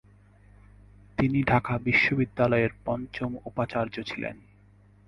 [1.17, 4.35] তিনি ঢাকা বিশ্ববিদ্যালয়ের পঞ্চম উপাচার্য ছিলেন।